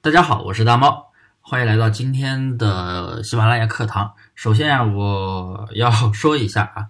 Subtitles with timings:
[0.00, 4.12] 大家好，我是大猫，欢迎来到今天的喜马拉雅课堂。
[4.36, 6.86] 首先啊，我要说一下啊，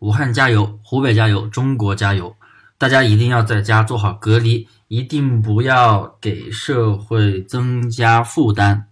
[0.00, 2.36] 武汉加油，湖北加油，中国加油！
[2.76, 8.86] 大家一定要在家做好隔离，一定不要给社会增加负担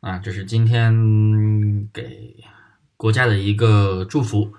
[0.00, 0.18] 啊！
[0.18, 2.36] 这是今天给
[2.96, 4.54] 国家的一个祝福。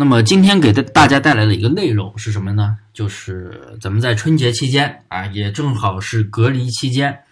[0.00, 2.78] 那么今天给大家带来的一个内容是什么呢？
[2.92, 7.24] 就是咱们在春节期间啊，也正好是隔离期间，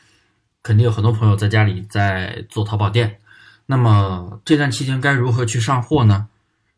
[0.64, 3.21] 肯定有很多朋友在家里在做淘宝店。
[3.66, 6.26] 那么这段期间该如何去上货呢？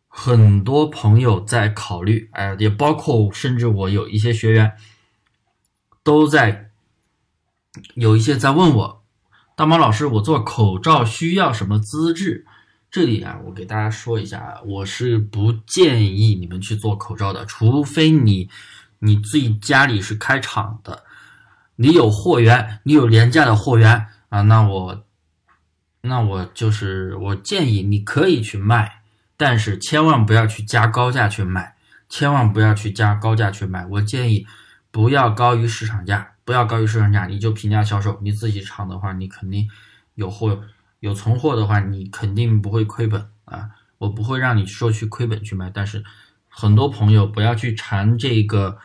[0.09, 4.75] 很多朋友在考虑，哎，也包括甚至我有一些学员
[6.03, 6.69] 都在
[7.95, 9.03] 有一些在问我，
[9.57, 12.45] 大毛老师，我做口罩需要什么资质？
[12.91, 18.49] 这里啊，我给大家说一下，我是不建议你们去做口罩的，除非你
[19.01, 21.05] 你自己家里是开厂的，
[21.77, 25.05] 你有货源，你有廉价的货源啊，那我
[26.01, 29.03] 那我就是我建议你可以去卖，
[29.37, 31.77] 但是千万不要去加高价去卖，
[32.09, 33.85] 千万不要去加高价去卖。
[33.85, 34.47] 我建议
[34.91, 38.19] 不要高于市场价，不要高于市场价，你就平价销售。
[38.23, 39.69] 你自己厂的话，你肯定
[40.15, 40.59] 有货。
[41.01, 43.71] 有存货的话，你肯定不会亏本啊！
[43.99, 46.05] 我不会让你说去亏本去卖，但是
[46.49, 48.79] 很多朋友不要去馋这个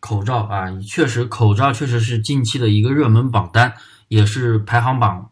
[0.00, 0.66] 口罩啊！
[0.80, 3.74] 确实，口罩确实是近期的一个热门榜单，
[4.08, 5.30] 也是排行榜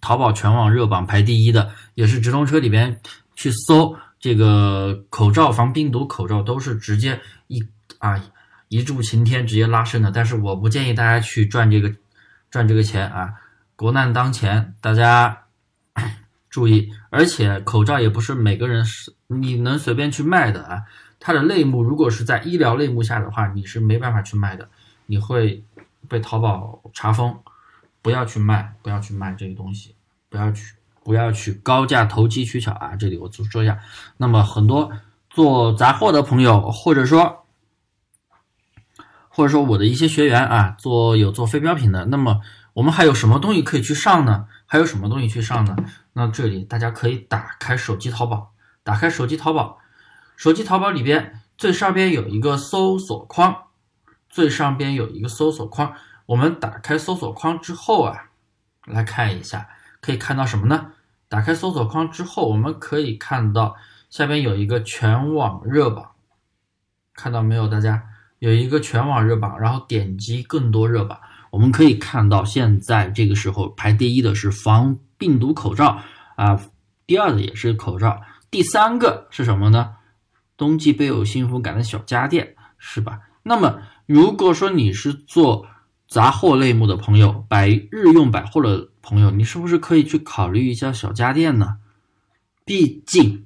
[0.00, 3.00] 淘宝全网热榜排第一的，也是直通车里边
[3.34, 7.64] 去搜这个口罩防病毒口罩都是直接一
[7.98, 8.20] 啊
[8.68, 10.10] 一柱擎天直接拉升的。
[10.12, 11.92] 但是我不建议大家去赚这个
[12.50, 13.34] 赚这个钱啊！
[13.74, 15.41] 国难当前，大家。
[16.52, 20.82] 注意，而且口罩也不是每个人是你能随便去卖的啊。
[21.18, 24.68] 它的类目如果是在医疗类目下的话，你是没办法去卖的，
[25.06, 25.64] 你会
[26.08, 27.34] 被淘宝查封。
[28.02, 29.94] 不要去卖，不要去卖这个东西，
[30.28, 32.96] 不要去，不要去高价投机取巧啊。
[32.96, 33.78] 这里我就说一下。
[34.16, 34.90] 那么很多
[35.30, 37.46] 做杂货的朋友，或者说，
[39.28, 42.40] 或者说我的一些学员啊，做有做非标品的，那么
[42.72, 44.46] 我们还有什么东西可以去上呢？
[44.66, 45.76] 还有什么东西去上呢？
[46.14, 48.52] 那这里大家可以打开手机淘宝，
[48.82, 49.78] 打开手机淘宝，
[50.36, 53.64] 手机淘宝里边最上边有一个搜索框，
[54.28, 55.94] 最上边有一个搜索框。
[56.26, 58.30] 我们打开搜索框之后啊，
[58.86, 59.68] 来看一下，
[60.00, 60.92] 可以看到什么呢？
[61.28, 63.74] 打开搜索框之后，我们可以看到
[64.10, 66.12] 下边有一个全网热榜，
[67.14, 67.66] 看到没有？
[67.66, 68.06] 大家
[68.38, 71.18] 有一个全网热榜，然后点击更多热榜。
[71.52, 76.00] 我们可以看到，现在这个时候排第一的是防病毒口罩
[76.34, 76.58] 啊，
[77.06, 79.90] 第二的也是口罩，第三个是什么呢？
[80.56, 83.20] 冬季备有幸福感的小家电，是吧？
[83.42, 85.66] 那么如果说你是做
[86.08, 91.76] 杂货类目的朋友，百日用百货的朋友，你是不是可以去考虑一下小家电呢？
[92.64, 93.44] 毕竟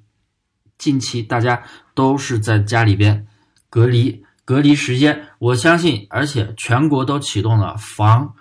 [0.78, 3.26] 近期大家都是在家里边
[3.68, 4.24] 隔离。
[4.46, 8.32] 隔离时间，我相信，而且全国都启动了防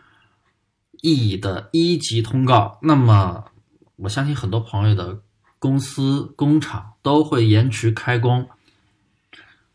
[1.02, 2.78] 疫的一级通告。
[2.84, 3.46] 那么，
[3.96, 5.20] 我相信很多朋友的
[5.58, 8.48] 公司、工厂都会延迟开工，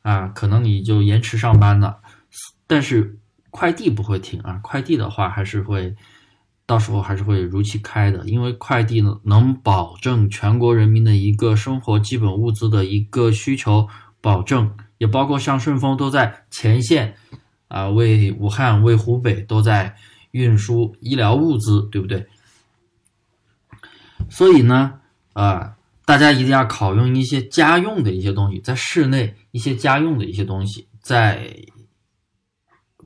[0.02, 1.98] 啊，可能你就延迟上班了。
[2.68, 3.18] 但是
[3.50, 5.96] 快递不会停啊，快递的话还是会，
[6.64, 13.88] 到时候还是会如期开的，因为快递呢能保证全国人民的一个生活基本物资的一个需求
[14.20, 14.72] 保证。
[15.00, 17.16] 也包括像顺丰都在前线，
[17.68, 19.96] 啊，为武汉、为湖北都在
[20.32, 22.26] 运输医疗物资，对不对？
[24.28, 25.00] 所以呢，
[25.32, 31.56] 啊，大家一定要考用一些家用的一些东西，在室内一些家用的一些东西，在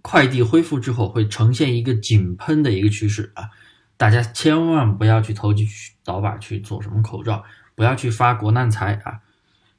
[0.03, 3.49] 快递恢复之后会呈现一个井喷的一个趋势啊！
[3.97, 5.65] 大家千万不要去投机
[6.05, 7.44] 倒把去做什么口罩，
[7.76, 9.21] 不要去发国难财啊！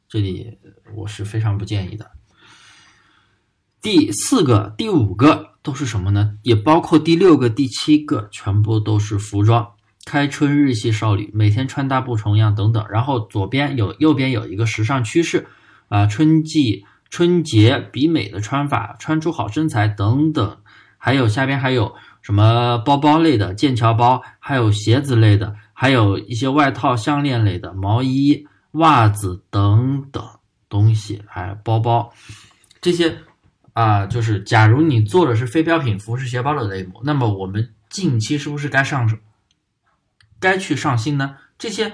[0.07, 0.57] 这里
[0.95, 2.11] 我是非常不建议的。
[3.81, 6.38] 第四个、第五个都是什么呢？
[6.41, 9.73] 也包括第六个、第七个，全部都是服装。
[10.05, 12.85] 开春日系少女每天穿搭不重样等等。
[12.90, 15.47] 然后左边有，右边有一个时尚趋势
[15.87, 20.58] 啊，春季春节比美的穿法，穿出好身材等等。
[20.97, 28.47] 还有下边还有什么包包类的剑桥包，还有鞋子类的，还有一些外套、项链类的毛衣。
[28.75, 30.23] 袜子等等
[30.69, 32.13] 东西，哎，包包
[32.79, 33.17] 这些
[33.73, 39.17] 啊，就是假如你做的是非标品服饰鞋包的类目，那么我们近期是不是该上
[40.39, 41.37] 该去上新呢？
[41.57, 41.93] 这些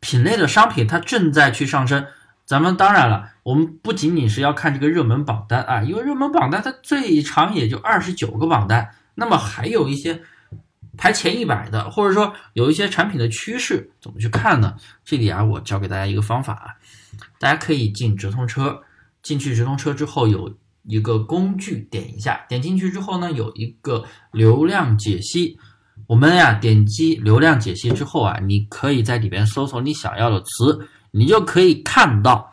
[0.00, 2.06] 品类的商品它正在去上升。
[2.46, 10.20] 咱们当然了，我们不仅仅是要看这个热门榜单啊，因为热门榜单它最长也就二十九个榜单，那么还有一些
[10.96, 14.76] 排前一百的，或者说有一些产品的趋势怎么去看呢？
[15.04, 16.74] 这里啊，我教给大家一个方法啊，
[17.38, 18.80] 大家可以进直通车，
[19.22, 20.52] 进去直通车之后有
[20.82, 25.58] 一个工具，点一下，点进去之后呢，有一个流量解析。
[26.06, 32.52] 我们呀，点击流量解析之后啊，你可以在里边搜索你想要的词，你就可以看到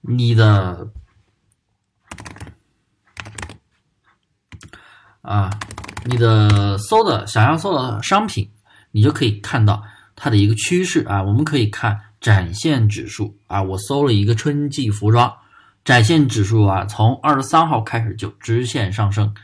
[0.00, 0.88] 你的
[5.22, 5.50] 啊。
[6.08, 8.48] 你的搜的想要搜的商品，
[8.92, 9.82] 你就可以看到
[10.14, 11.20] 它的一个趋势啊。
[11.22, 15.32] 我们可以看展现指数啊，我搜了一个春季服装，
[15.84, 19.34] 展现指数啊，从二十三号开始就直线上升，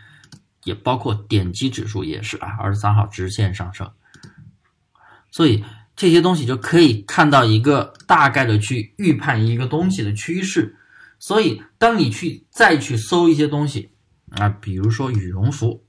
[0.63, 3.91] 也包括点击指数也是啊，二十三号直线上升。
[5.33, 5.65] 所以
[5.97, 10.77] 这些东西就可以看到一个大概的去预判一个东西的趋势。
[11.19, 13.91] 所以当你去再去搜一些东西
[14.31, 15.83] 啊，比如说羽绒服。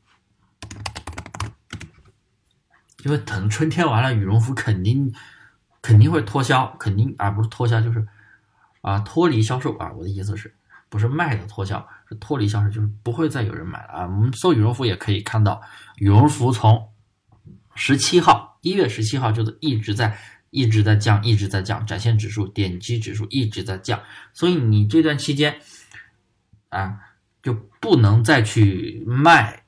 [3.03, 5.13] 因为等春天完了，羽绒服肯定
[5.81, 8.07] 肯定会脱销，肯定啊不是脱销就是
[8.81, 9.91] 啊脱离销售啊。
[9.91, 10.55] 我的意思是，
[10.87, 14.01] 不是卖的脱销，是脱离销售，就是不会再有人买了啊。
[14.03, 15.61] 我们搜羽绒服也可以看到，
[15.97, 16.89] 羽绒服从
[17.75, 20.17] 十七号一月十七号就是一直在
[20.49, 24.01] 一直在降，一直在降，展现指数、点击指数一直在降，
[24.31, 25.59] 所以你这段期间
[26.69, 26.99] 啊
[27.41, 29.63] 就不能再去卖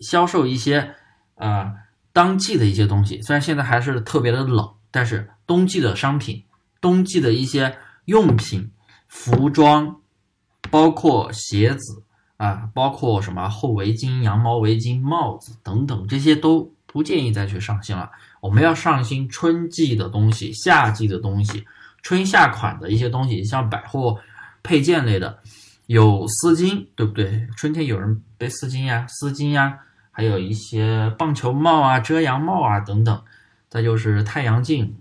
[0.00, 0.96] 销售一些
[1.36, 1.74] 啊。
[2.12, 6.44] 当季的一些东西，虽然现在还是特别的冷，但是冬季的商品、
[6.80, 8.70] 冬季的一些用品、
[9.08, 9.96] 服装，
[10.70, 12.02] 包括鞋子
[12.36, 18.10] 啊，包括什么厚围巾、羊毛围巾、帽子等等，这些都不建议再去上新了。
[18.40, 21.64] 我们要上新春季的东西、夏季的东西、
[22.02, 24.18] 春夏款的一些东西，像百货
[24.62, 25.38] 配件类的，
[25.86, 27.48] 有丝巾，对不对？
[27.56, 29.78] 春天有人背丝巾呀，丝巾呀。
[30.12, 33.24] 还有一些棒球帽啊、遮阳帽啊等等，
[33.68, 34.98] 再就是太阳镜，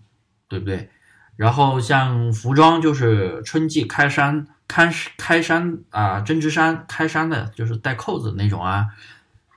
[0.47, 0.89] 对不对？
[1.35, 8.87] 然后像服装，就是春季开衫、开开衫啊，针织衫开衫的，就是带扣子那种啊，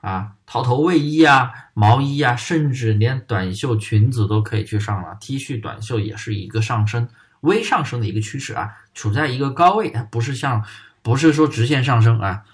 [0.00, 5.16] 啊，套头卫衣啊、毛衣啊，甚至连短袖裙子都可以去上了。
[5.20, 7.08] T 恤、短袖也是一个上升、
[7.40, 10.64] 微上升的一个趋势啊，处在一个高位，不是像，
[11.02, 12.44] 不是说直线上升啊。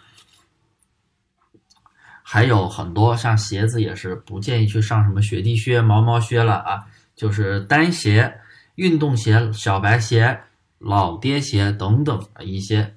[2.33, 6.87] 还有很多像鞋子也是不建议去上什么雪地靴、毛毛靴了啊，
[7.17, 8.33] 就是单鞋、
[8.77, 10.41] 运动鞋、小白鞋、
[10.79, 12.95] 老爹鞋等等的一些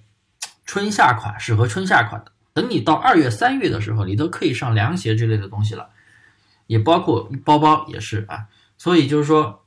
[0.65, 2.31] 春夏款适合春夏款的。
[2.53, 5.89] 等你到二月、三月的时候，你都可以上凉鞋之类的东西了，
[6.67, 8.45] 也包括包包也是啊。
[8.77, 9.65] 所以就是说，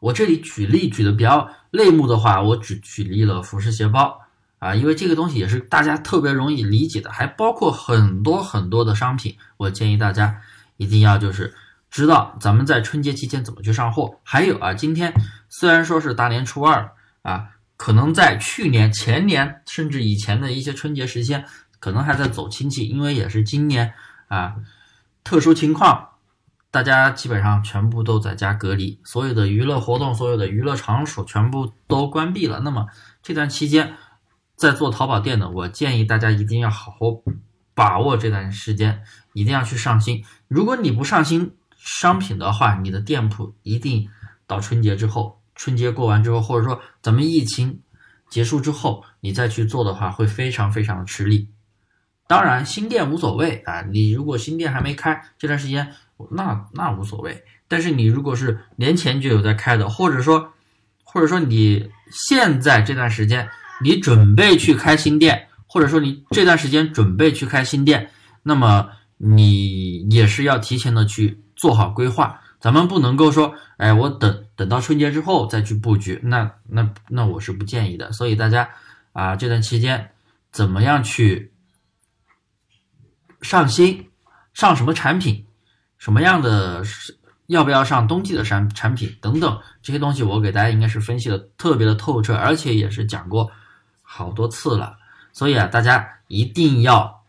[0.00, 4.20] 我这里举例举的比较类目的话，我只举例了服饰鞋包。
[4.58, 9.36] 啊，因为这个东西也是大家特别容易理解的，还包括很多很多的商品。
[9.56, 10.40] 我建议大家
[10.76, 11.54] 一定要就是
[11.90, 14.18] 知道咱们在春节期间怎么去上货。
[14.22, 15.12] 还有啊，今天
[15.48, 16.90] 虽然说是大年初二
[17.22, 21.44] 啊，可能在去年、前年甚至以前的一些春节时间，
[21.78, 23.92] 可能还在走亲戚，因为也是今年
[24.26, 24.56] 啊
[25.22, 26.08] 特殊情况，
[26.70, 32.60] 大家基本上全部都在家隔离，所有的娱乐活动、所有的娱乐场所全部都关闭了。
[32.60, 32.86] 那么
[33.22, 33.94] 这段期间，
[34.58, 36.98] 在做淘宝店的，我建议大家一定要好好
[37.74, 39.00] 把握这段时间，
[39.32, 40.24] 一定要去上新。
[40.48, 44.08] 如果你不上新商品的话，你的店铺一定
[44.48, 47.80] 到春节之后，春节过完之后，或者说咱们疫情
[48.28, 51.48] 结束之后，你再去做的话，会非常非常的吃力。
[52.26, 55.94] 当然，新店无所谓啊，你如果新店还没开这段时间，
[56.32, 57.44] 那那无所谓。
[57.68, 60.52] 但是你如果是年前就有在开的，或者说
[61.04, 63.48] 或者说你现在这段时间。
[63.80, 68.10] 你准备去开新店，或者说你这段时间准备去开新店，
[68.42, 72.40] 那么你也是要提前的去做好规划。
[72.60, 78.10] 咱们不能够说，哎，我等等到春节之后再去布局，那那那我是不建议的。
[78.10, 78.68] 所以大家
[79.12, 80.10] 啊，这段期间
[80.50, 81.52] 怎么样去
[83.42, 84.08] 上新，
[84.54, 85.46] 上什么产品，
[85.98, 86.82] 什么样的
[87.46, 93.48] 要不要上冬季的产产品等等这些东西，我给大家应该是分析的特别的透彻，而且也是讲过。
[94.18, 94.98] 好多次了，
[95.32, 97.22] 所以啊，大家一定要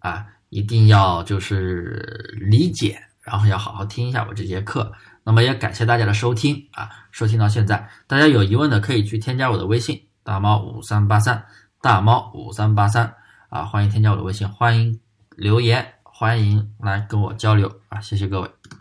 [0.00, 4.92] 啊，一定要就是理解，然后要好好听一下我这节课。
[5.24, 11.42] 那么也感谢大家的收听啊，收听到现在，大家有疑问的可以去添加我的微信大猫五三八三
[11.80, 13.14] 大猫五三八三
[13.48, 15.00] 啊，欢迎添加我的微信，欢迎
[15.36, 18.62] 留言，欢迎来跟我交流啊，谢谢各位。